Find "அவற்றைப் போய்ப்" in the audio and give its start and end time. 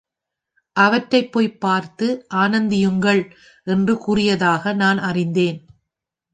0.75-1.59